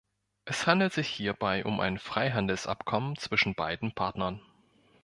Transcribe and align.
Es 0.45 0.65
handelt 0.65 0.93
sich 0.93 1.07
hierbei 1.07 1.63
um 1.63 1.79
ein 1.79 1.99
Freihandelsabkommen 1.99 3.17
zwischen 3.17 3.53
beiden 3.53 3.91
Partnern. 3.93 4.41